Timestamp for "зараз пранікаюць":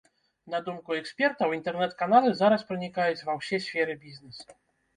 2.41-3.25